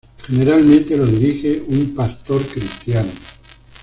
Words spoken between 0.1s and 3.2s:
Generalmente lo dirige un pastor cristiano.